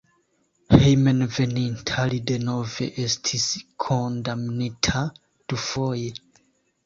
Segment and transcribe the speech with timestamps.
[0.83, 3.45] Hejmenveninta li denove estis
[3.85, 5.03] kondamnita
[5.55, 6.11] dufoje.